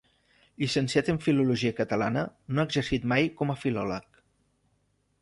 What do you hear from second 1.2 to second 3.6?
filologia catalana, no ha exercit mai com